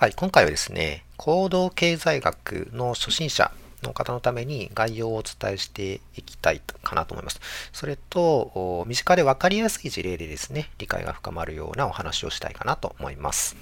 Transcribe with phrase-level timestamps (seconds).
[0.00, 3.52] はい、今回はですね、行動経済学の初心者
[3.82, 7.38] の方のために概要をお伝えしていきたいかなと思います。
[7.74, 13.56] それと、身近で分かりやすい事例でですね、理解が深まるようなお話をしたいかなと思います。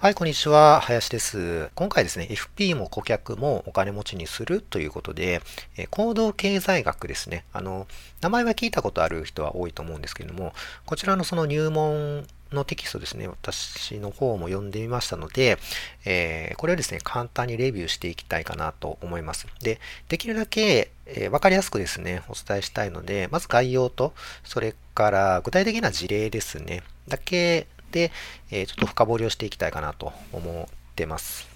[0.00, 0.80] はい、こんにちは。
[0.80, 1.68] 林です。
[1.74, 5.42] 今回ですね、FP も顧客もお金持ちにするということで、
[5.76, 7.44] え行動経済学ですね。
[7.52, 7.86] あの、
[8.22, 10.54] 名前は聞いたことある人は多いと思うんですけれども、
[10.86, 15.58] こちらのその入門のテキストですね、私の方も読んでみましたので、
[16.06, 19.48] えー、これをですね、簡単にレビューしていきたいかなと思います。
[19.60, 24.14] で、できるだけ、えー、わかりやすくですね、お伝えしたいので、まず概要と、
[24.44, 28.12] それから具体的な事例ですね、だけで、
[28.50, 31.48] えちょっと深掘りをしていきたいかなと思ってます。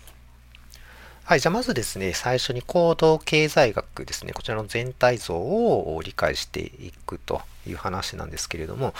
[1.25, 1.41] はい。
[1.41, 8.93] じゃあまずですね、最初に行動経済学ですね、こちらの全体像を理解していくという話なんですけれども、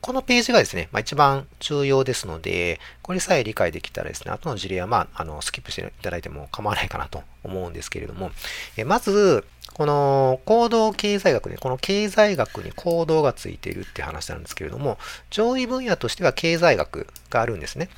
[0.00, 8.30] このページがですね、まあ、一番重要ですので、これさえ理解できたらですね、後の事例はまあ、あの、スキップしていただいても構わないかなと思うんですけれども、
[8.76, 9.44] えまず、
[9.76, 14.96] この行動経済学ね、この経済学に行動がついているって話なんですけれども、
[15.28, 17.90] 上位分野としては経済学があるんですね。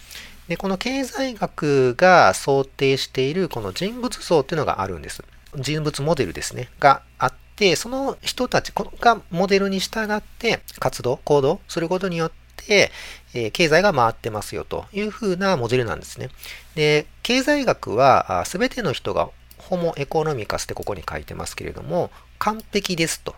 [0.48, 5.22] で、この経済学が想定しているこの人物像っていうのがあるんです。
[5.54, 12.90] 人物モデルですね、があって、その人たちがモデルに従って活動、行動することによって、
[13.34, 16.30] え経済が回ってますよというふうなモデルなんですね。
[16.74, 19.30] で、経済学はすべての人が
[19.68, 23.34] ホモエコノミカスってここに書いてますけれども、完璧ですと。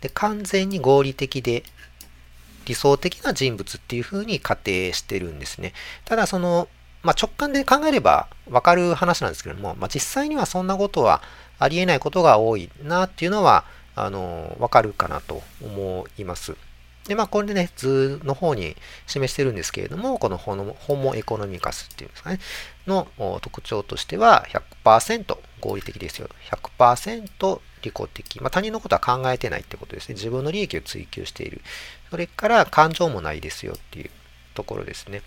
[0.00, 1.64] で完全に合理的で
[2.66, 5.72] 理想的な人物っていうふうに仮定してるんですね。
[6.04, 6.68] ただその、
[7.02, 11.22] まあ、直感で考えればわかる話なんですけれども、まあ、実際にはそんなことは
[11.58, 13.64] ありえないことが多いなっていうのは、
[13.96, 16.56] あの、わかるかなと思います。
[17.08, 20.54] で、まあ、これでね、図の方に示してるんですけれども、このホ
[20.96, 22.38] モエコノミカスっていうんですかね、
[22.86, 23.08] の
[23.42, 24.46] 特徴としては
[24.84, 26.28] 100%合理的ですよ。
[26.78, 28.40] 100%利己的。
[28.40, 30.14] まあ、他人のことは考えてないってことですね。
[30.14, 31.60] 自分の利益を追求している。
[32.10, 34.10] それから感情もないですよっていう
[34.54, 35.22] ところですね。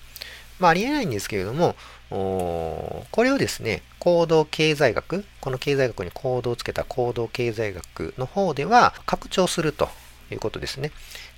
[0.59, 1.75] まあ、ありえないんですけれども、
[2.09, 9.89] これをですね、行動経済学、この経済学に行動をつけた行動経済学の方では拡張すると
[10.31, 10.91] いうことですね。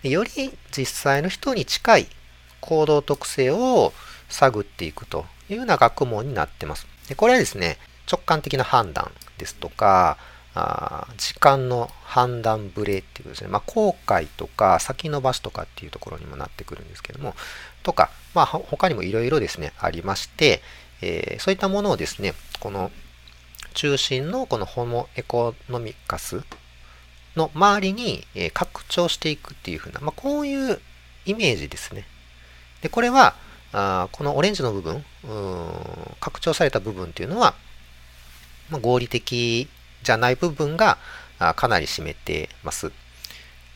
[0.03, 2.07] より実際の人に近い
[2.61, 3.93] 行動特性を
[4.29, 6.87] 探っていくというような学問になってます。
[7.07, 7.77] でこれはですね、
[8.11, 10.17] 直感的な判断ですとか、
[10.55, 13.49] あ時間の判断ぶれっていうことですね。
[13.49, 17.35] まあ、後悔とか先延ばしとかっていうところにもなってくるんですけども、
[17.83, 20.61] とか、まあ、他にもいろいろですね、ありまして、
[21.01, 22.91] えー、そういったものをですね、この
[23.73, 26.43] 中心のこのホモエコノミカス
[27.35, 30.79] の周りに拡張していくっていうふうな、まあ、こういう
[31.25, 32.05] イメージですね。
[32.81, 33.35] で、これは、
[33.71, 35.03] あこのオレンジの部分、
[36.19, 37.53] 拡張された部分っていうのは、
[38.69, 39.67] まあ、合理的
[40.03, 40.97] じゃない部分が
[41.55, 42.91] かなり占めてます。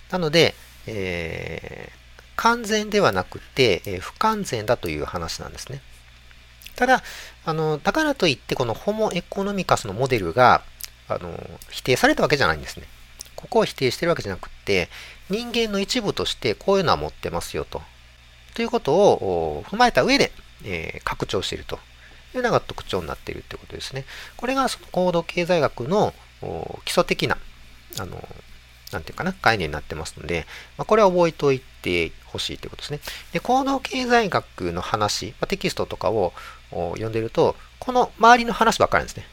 [0.10, 0.56] なので、
[0.86, 5.82] えー、完全ではなくて、えー、不完全だという話なんですね。
[6.76, 7.04] ただ、
[7.46, 10.64] あの、だからといって、このホモエコノミカスのモデルが、
[11.08, 12.88] あの、否定されたわけじゃないんですね。
[13.44, 14.88] ここを否定してるわけじゃなくって、
[15.30, 17.82] 人間の一部としてこういうのは持ってますよと。
[18.56, 20.32] ということを踏まえた上で、
[20.64, 21.80] えー、拡張していると
[22.36, 24.06] いうのが特徴になっているということですね。
[24.38, 26.14] これがその行動経済学の
[26.86, 27.38] 基礎的な、
[28.00, 28.26] あの、
[28.94, 30.46] なんていうかな、概念になってますので、
[30.78, 33.00] まあ、これは覚えておいてほしいということですね。
[33.34, 36.32] で、行動経済学の話、まあ、テキストとかを
[36.72, 39.28] 読んでると、この周りの話ばっかりなんですね。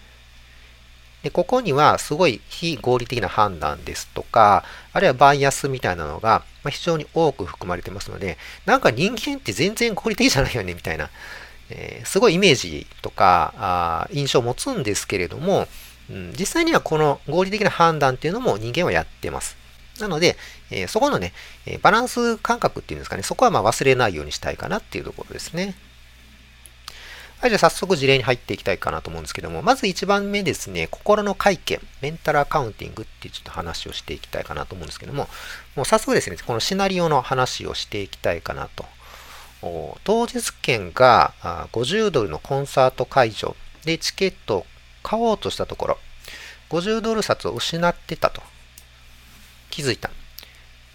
[1.23, 11.11] で、ここにはすごい非合理的な判断ですとか、あるいはバイアスみたいなのが非常に多く含まれてますので、なんか人間って全然合理的じゃないよねみたいな、
[11.69, 15.69] えー、すごいイメージとかあ印象を持つんですけれども、
[16.11, 19.57] うん、実際にはこの合理的な判断っていうのも人間はやってます。
[20.01, 20.37] なので、
[20.71, 21.35] えー、そこのね、
[21.83, 25.75] バランス感覚っていうんですかね、そこはまあ忘れないようにしたいかなっていうところですね。
[27.41, 35.27] はい、じゃあ早速事例に入っていきたいかなと思うんですけども、まず1番目ですね、心の会見、メンタルアカウンティングっていうちょっと話をしていきたいかなと思うんですけども、
[35.75, 38.85] もう早速ですね、このシナリオの話をしていきたいかなと。
[40.05, 41.33] 当日券が
[41.73, 43.57] 50ドルのコンサート会場
[43.87, 44.67] でチケットを
[45.03, 45.99] 買おうとしたところ、
[46.69, 48.43] 50ドル札を失ってたと
[49.71, 50.11] 気づいた。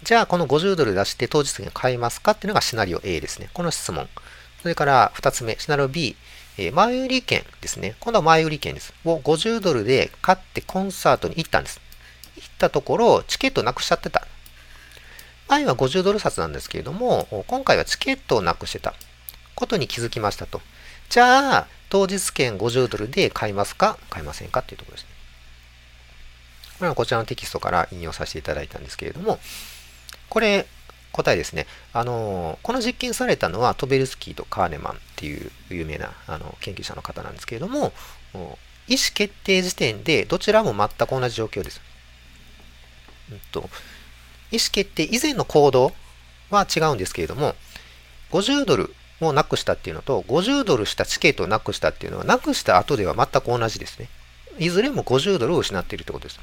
[0.04, 3.50] じゃあ、この50ドル出して当日券買いますかっていうのがシナリオ A ですね。
[3.52, 4.08] この質問。
[4.62, 6.16] それから2つ目、シナリオ B、
[6.58, 7.96] え、前売り券ですね。
[8.00, 8.94] 今度は前売り券です。
[9.04, 11.80] を50ドルで買ってコンサートに行ったんです。
[12.36, 14.26] 行ったところ、チケットなくしちゃってた。
[15.48, 18.94] 前は50ドル札なんですけれども、今回はチケットをなくしてた
[19.54, 20.60] ことに気づきましたと。
[21.08, 23.96] じゃあ、当日券50ドルで買いますか？
[24.10, 25.10] 買いませんかっていうところですね。
[26.78, 29.38] これはこちらのテキストから引用させていただいたんですけれども、
[30.28, 30.66] これ、
[31.16, 31.66] 答えですね。
[31.92, 37.92] あの、この実験されたのはトベルスキーとカーネマンっていう有名なあの研究者の方なんですけれども、
[38.88, 41.80] 意思決定時点でどちらも全く同じ状況です。
[43.32, 45.92] うんと、意思決定以前の行動
[46.50, 47.54] は違うんですけれども、
[48.30, 54.08] 50ドルをなくしたっていうのと、50ドルしたチケットをなくしたっていうのは、なくした後では全く同じですね。
[54.58, 56.40] いずれも50ドルを失っているってことです。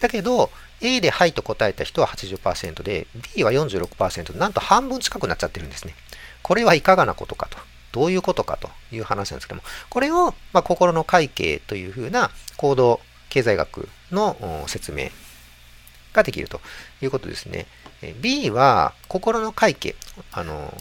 [0.00, 0.50] だけど、
[0.80, 5.94] A ではいと答えた人は80%で、B は46%、なんと半分近くなっちゃってるんですね。
[6.42, 7.58] これはいかがなことかと。
[7.92, 13.00] どういうことかという話なんですけども、これを、まあ、心の会計というふうな行動
[13.30, 15.08] 経済学の説明
[16.12, 16.60] ができると
[17.02, 17.66] いうことですね。
[18.20, 19.96] B は心の会計。
[20.32, 20.72] あの、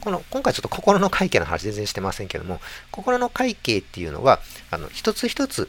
[0.00, 2.60] この、今回ちょっと心の会計の話全然してませんけども、
[2.90, 4.40] 心の会計っていうのは、
[4.70, 5.68] あの、一つ一つ、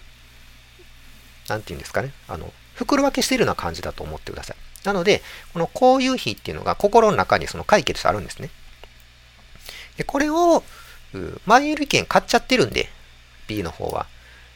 [1.49, 4.57] なんて言うんですかね、あの、袋分けしているような感じだと思ってください。
[4.85, 5.21] なので、
[5.53, 8.49] このこういう日っていうのが心の中にその会計としてあるんですね。
[9.97, 10.63] で、これを、
[11.45, 12.89] 前売り券買っちゃってるんで、
[13.47, 14.07] B の方は。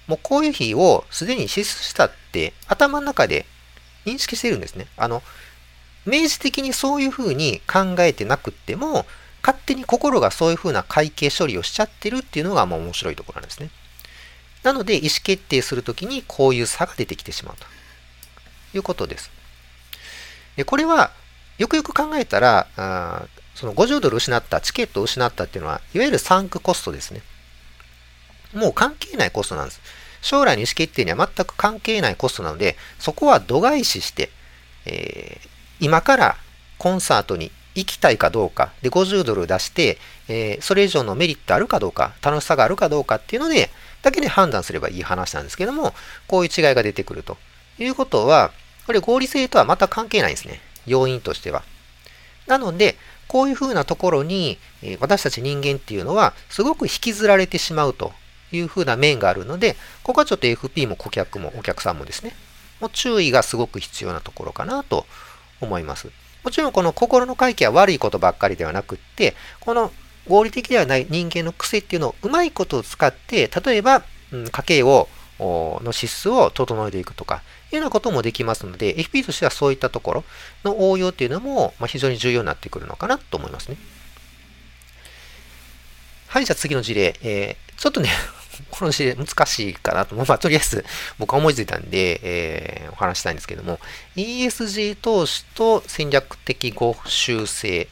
[0.08, 3.46] もうこういう日をすでに支出したって頭の中で
[4.06, 4.88] 認識してるんですね。
[4.96, 5.22] あの、
[6.06, 9.06] 明示的にそういうふうに考えてなくっても、
[9.44, 13.70] 勝手に心がそういうふうな会計処理をしちゃってるっていうのがもう面白いところなんですね。
[14.64, 17.66] なので、意思決定するときにこういう差が出てきてしまうと
[18.74, 19.32] いうことです。
[20.56, 21.12] でこれは、
[21.58, 23.26] よくよく考えたら、あ
[23.56, 27.22] その50ドル失った、チケットを失ったっていうのは、いわゆるサンクコストですね。
[28.54, 29.82] もう関係ないコストなんです。
[30.22, 34.30] 将来の意思決定には全く関係ないコストなので、そこは度外視して、
[34.86, 35.48] えー、
[35.80, 36.38] 今から
[36.78, 39.98] コンサートに行きたいかどうか、で、50ドル出して、
[40.28, 43.70] えー、それ以上のメリットあるかどうか、楽しさがあるかどうかっていうので、
[44.04, 45.96] だけで判断すればいい話なんですけども、
[46.28, 47.38] こういう違いが出てくると
[47.80, 48.52] いうことは、
[48.86, 50.62] これ合理性とはまた関係ないんですね。
[50.86, 51.64] 要因としては。
[52.48, 52.96] なので、
[53.28, 54.58] こういうふうなところに、
[55.00, 58.14] 私たち人間っていうのは、すごく引きずられてしまうと
[58.52, 62.34] いうふうな面があるので、ここはちょっと FP も顧客もお客さんもですね、
[62.80, 65.06] もう注意がすごく必要なところかなと
[65.60, 66.10] 思います。
[66.44, 69.92] もちろんこの心の回帰は悪いことばっかりではなくって、この
[70.30, 75.10] 合理的ではない人間の癖っていうのをうまいことを使って、例えば、うん、家計を
[75.40, 77.42] の指数を整えていくとか、
[77.72, 80.24] いうようなこともできますので、FP としてはそういったところ
[80.64, 83.78] の応用っていうのも、ま非常に重要になってくるのかなと思いますね。
[86.28, 87.16] はい、じゃあ次の事例。
[87.24, 88.10] えー、ちょっとね、
[88.72, 90.16] この事例難しいかなと。
[90.16, 90.86] まあ、とりあえず
[91.18, 93.80] 僕は思いついたんで、えー、お話したいんですけども、
[94.16, 97.88] ESG 投資と戦略的ご修正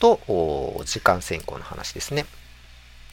[0.00, 2.26] と時間先行の話ですね。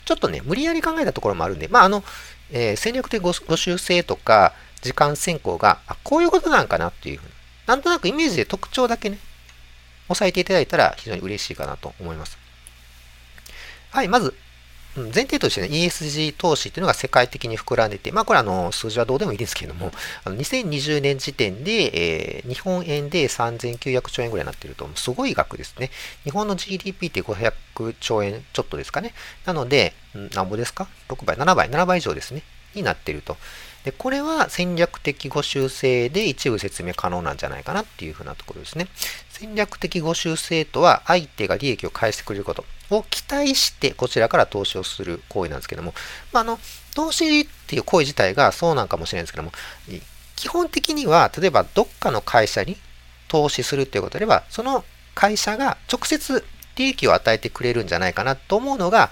[0.04, 2.04] ちょっとね、無理やり考えたところもあるんで、まあ、あの、
[2.50, 4.52] えー、戦略的ご修正とか、
[4.82, 7.32] 時間先行が、あ、こういうことなんかなっていうふうに、
[7.66, 9.18] なんとなくイメージで特徴だけね、
[10.08, 12.36] 押さえていただいたら非常に嬉しいかなと思います。
[13.90, 14.34] はい、まず、
[14.94, 19.90] 前提としてね、ESG 投資っていうのが世界的に膨らんでて、まあこれあの、数字はどうでもいいですけれども、
[20.24, 25.90] あの2020年時点で、えー、日本円で3900兆円ぐらいになっていると、すごい額ですね。
[26.24, 27.54] 日本の GDP って500
[28.00, 29.14] 兆円ちょっとですかね。
[29.46, 29.94] なので、
[30.34, 32.42] なんぼですか ?6 倍、7倍、7倍以上ですね。
[32.74, 33.38] になっていると。
[33.84, 38.86] で、これは戦略的ご修正で一部説明可能なんじゃないかなっていうふうなところですね。
[39.30, 45.94] 戦略的ご修正とは相手が利益を返してくれることを期待してこちらから投資をする行為なんですけども、
[46.32, 46.60] まあ、あの、
[46.94, 49.52] 投資っていう行為自体がそうなんかもしれないんですけども、
[50.36, 52.76] 基本的には例えばどっかの会社に
[53.28, 54.84] 投資するっていうことであれば、その
[55.14, 56.44] 会社が直接
[56.76, 59.10] 利益を与えてくれるんじゃないかなと思うのが、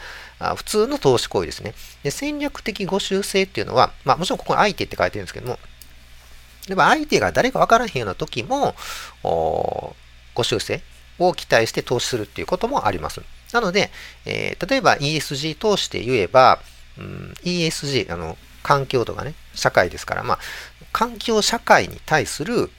[0.56, 1.74] 普通の投資行為ですね。
[2.02, 5.58] で戦略的ご修正っていうのは、まあ、もちろんここに相手って書いてるんですけども、
[6.66, 8.74] 例えば相手が誰かわからへんような時も、
[9.22, 10.82] ご修正
[11.18, 13.20] を期待して投資するっていうこともあります。
[13.52, 13.90] なので、
[14.24, 16.60] えー、例えば ESG 投資で言えば、
[16.98, 20.38] うん、ESG、あの、環境とかね、社会ですから、まあ、
[20.92, 22.70] 環境社会に対する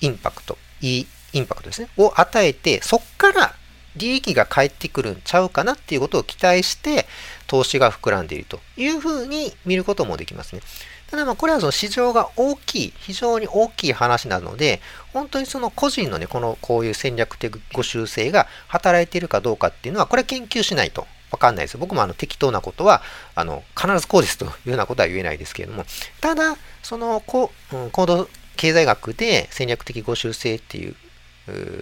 [0.00, 3.54] インパクト、いいインパクトですね、を与えて、そっから
[3.96, 7.06] 利益が返ってくるんちゃうかなっていうことを期待して、
[7.46, 10.62] 投資が膨らんでいるというふうに見ることもできますね。
[11.10, 14.80] ただまあこれはその市場が大きい、非常に大きい話なので、
[15.12, 21.78] 本当にその個人のね、このこういう戦略的ご修正が働いているかどうかっていうのは、これは研究しないとわかんないです。
[21.78, 23.02] 僕もあの適当なことは、
[23.34, 25.84] あの、必ずこうですというようなことは言えないですけれども、
[26.20, 30.94] ただ、そのこ、うん、行動経済学で戦略的ご修正っていう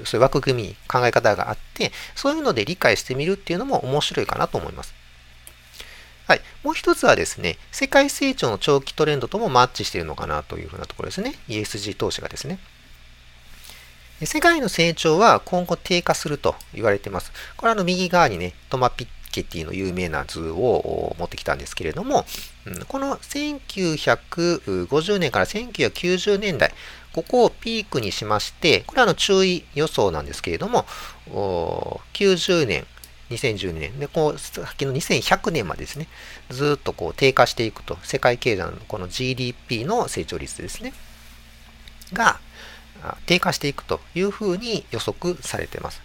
[0.04, 4.94] そういう枠組み、考え方があって、そういうので理解してみるっていうのも面白いかなと思います。
[6.26, 6.40] はい。
[6.64, 11.35] もう一つはですね、世界成長の長期トレンドともマッチしているのかなというふうなところですね。
[11.49, 12.58] ESG 投資がですね。
[14.25, 17.32] 世界の成長は今後低下すると言われています。
[17.56, 19.08] これはあの右側にね、トマピッ
[19.42, 22.24] ケティの有名な図を持ってきたんですけれども、
[22.88, 26.72] この1950年から1990年代、
[27.12, 30.86] ここをピークにしまして、これはあの注意予想なんですけれども、
[32.14, 32.86] 90年、
[33.30, 36.08] 2012年で、こう、先の2100年までですね、
[36.50, 40.92] ずっとこう低下していくと、世界経済のこの GDP の成長率ですね、
[42.12, 42.40] が
[43.26, 46.00] 低下していくというふうに予測されています。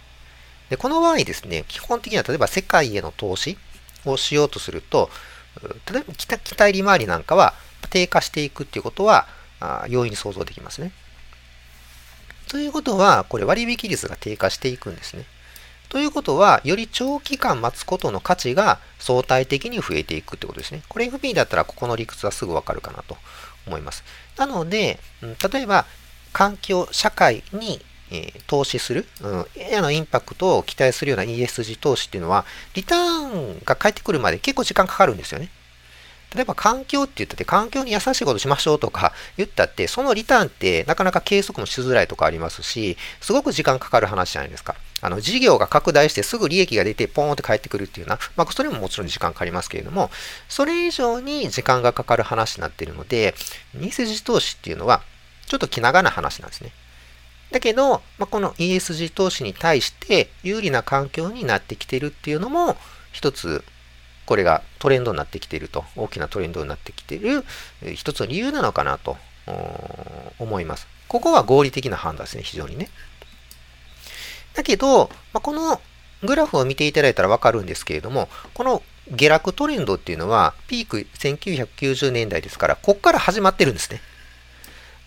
[0.72, 3.58] で、この場合ですね、基本的には例えば世界への投資
[4.06, 5.10] をしようとすると、
[5.92, 7.52] 例えば期待利回りなんかは
[7.90, 9.28] 低下していくっていうことは
[9.90, 10.92] 容易に想像できますね。
[12.48, 15.26] ということは、これ割引率が低下していくんですね。
[15.90, 20.82] ということは、より長期間待つことの価値が相対的に増えていくってことですね。
[20.88, 23.18] これ FP だったらここの理屈はすぐわかるかなと
[23.66, 24.04] 思います。
[24.38, 24.98] なので、
[25.52, 25.84] 例えば、
[26.32, 29.46] 環境、社会にえ投資する、うん、
[29.82, 35.50] のインパクトを期待するような ESG 投資っていうのは、リターンが返ってくるまで結構時間かかるんですよね。
[36.34, 44.74] 例えば環境って言ったって環境に優しいことしましょうとか言ったってそのリターンってなかなか計測もしづらいとかありますしすごく時間かかる話じゃないですか。
[45.02, 50.10] あの事業が拡大してすぐ利益が出てポーンって返ってくるっていうのは、まあそれももちろん時間かかりますけれども
[50.48, 53.34] それ以上に時間がかかる話になっているので
[53.74, 55.02] ニーセジ投資っていうのは
[55.46, 56.70] ちょっと気長な話なんですね。
[57.52, 62.76] だけど、まあ、この ESG 投資に対して有利な環境になってきてるっていうのも
[63.12, 63.62] 一つ
[64.26, 67.44] これがトレンドになってきていると、大きなトレンドになってきてる
[67.94, 69.16] 一つの理由なのかなと
[70.38, 70.86] 思います。
[71.08, 72.88] ここは合理的な判断ですね、非常にね。
[74.54, 75.80] だけど、まあ、この
[76.22, 84.00] グラフを見ていただいたらわかるんですけれども、この下落トレンドっていうのは、ピーク1990年代ですから、ここから始まってるんですね。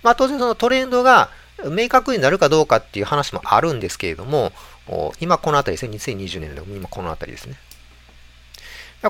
[0.04, 1.32] まあ当然そのトレンドが
[1.70, 4.52] 明確になるかどうかっていう話もあるんですけれども、
[5.20, 7.56] 今この辺りですね、2020年で今この辺りですね。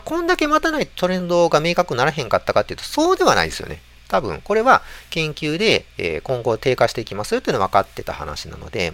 [0.03, 3.81] こんだけ待たないトレンドが明確にならへんかったかっていうと、そうではないですよね。
[4.07, 8.93] 多分、これは研究で、え今後低下していきますよっていうのは分かってた話なので、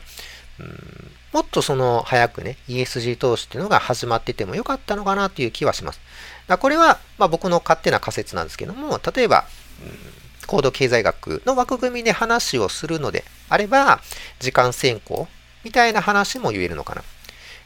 [0.59, 5.99] うん、もっとその早くね、ESG 投資っていうのが始まっててもよかったのかなという気はします。
[6.47, 9.45] だこれは、まあ、僕の勝手な仮説なんですけども、例えば、
[9.83, 14.01] うん、高度経済学の枠組みで話をするのであれば、
[14.39, 15.27] 時間先行
[15.63, 17.03] みたいな話も言えるのかな。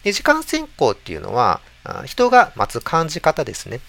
[0.04, 1.62] で時間先行っていうのは、
[2.06, 3.80] 人が待つ感じ方ですね。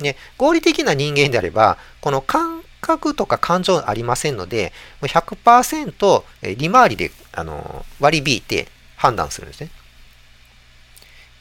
[0.00, 6.24] ね、合理的な人間であれば、この感覚とか感情ありませんので、100%
[6.56, 9.70] 利回りであの割り引いて判断するんですね。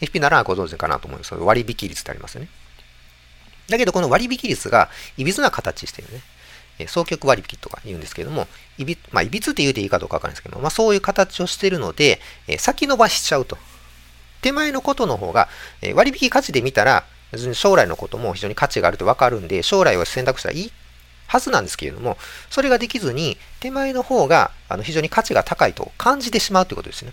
[0.01, 2.50] FP ならご存知かなと思うんです、割引率ってありますよね。
[3.67, 6.22] だけど、この割引率がいびつな形してるね。
[6.79, 13.58] 双極割引とか言うんですけども、いび、まあ、いびつって言うていいかどうかわかんないですけども、まあ、そういう形をしているので、え先延ばしちゃうと。
[14.41, 15.48] 手前のことの方が、
[15.82, 17.05] え割引価値で見たら、
[17.53, 20.72] 将来のことも非常に価値があると分かるんで、将来を選択したらいい
[21.27, 22.17] はずなんですけれども、
[22.50, 27.12] それができずに、手前の方があの非常に価値が高いと感じてしまうということですね。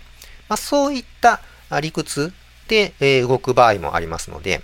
[0.49, 1.41] まあ、そういった
[1.81, 2.33] 理屈
[2.67, 4.61] で、え動く場合もありますので、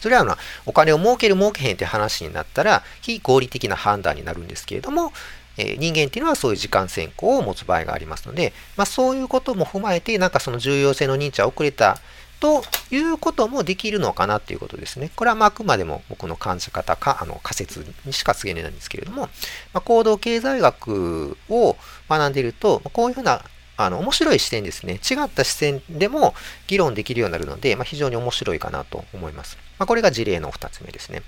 [0.00, 5.12] それはお金を儲ける儲けへんって話になったら、非合理的な判断になるんですけれども、
[5.56, 11.98] え人間っていうのはそういう時間先行を持つ場合がありますので、まあ、そういうことも踏まえて、なんかその重要性の認知は遅れた
[12.40, 12.62] と
[12.92, 15.10] いうこともできるのかなということですね。
[15.16, 19.28] これはまああくまでも僕の感じ方か、あの仮説にしか告げないんですけれども、ま
[19.74, 21.76] あ、行動経済学を
[22.08, 23.42] 学んでいると、こういうふうな
[23.76, 24.94] あの面白い視点ですね。
[24.94, 26.34] 違った視点でも
[26.68, 29.58] 議論できるようになるので、まあ、非常に面白いかなと思います。
[29.78, 31.22] まあ、これが事例の2つ目ですね。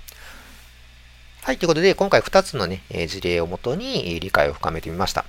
[1.43, 5.25] はい、ということで、今回2つのね、事例をもとに理解を深めてみました。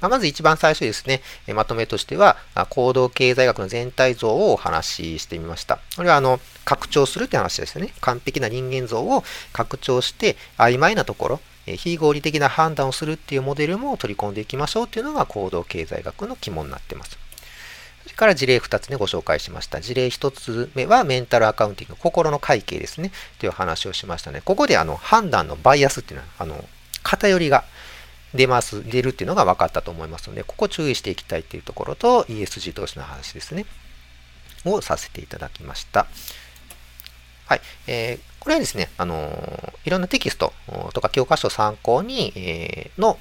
[0.00, 1.22] ままず一番最初ですね、
[1.54, 2.36] まとめとしては、
[2.70, 5.78] 行動経済学の全体像をお話ししてみました。
[5.96, 7.92] これは、あの、拡張するって話ですよね。
[8.00, 17.21] 完璧な人間像を拡張して、曖昧なところ、非合理的な判断をするっていうモデルも取り込んでいきましょうっていうのが行動経済学の肝になってます。
[18.04, 19.80] それから事例2つね、ご紹介しました。
[19.80, 24.42] 事例1つ目はメンタルアカウンティング、心の会計ですね、という話をしましたね。
[24.44, 26.64] ここであの判断のバイアスっていうのは、あの
[27.02, 27.64] 偏りが
[28.34, 33.66] 出ます、出るっていうのが分かったと思いますので、ここ注意していきたいっていうところと、ESG 投資の話ですね、
[34.64, 36.06] をさせていただきました。
[37.46, 37.60] はい。
[37.86, 40.52] えー、これはですね、あの、いろんなテキスト
[40.94, 43.18] とか教科書参考に、えー、の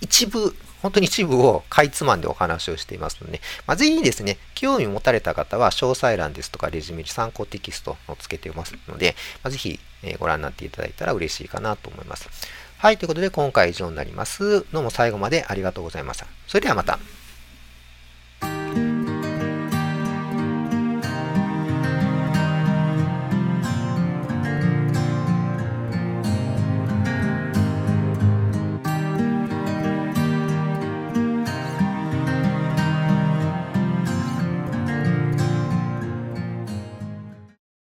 [0.00, 9.80] 一部本当に一部をかいつまんでお話をしていますので、まあ、ぜひですね、興味を持たれた方は詳細欄ですとかレジュメ参考テキストをつけていますので、まあ、ぜひ
[10.18, 12.28] ご覧になっていただいたら嬉しいかなと思います。
[12.76, 14.66] はい、ということで今回以上になります。
[14.72, 16.26] どうも最後までありがとうございました。
[16.46, 16.98] それではまた。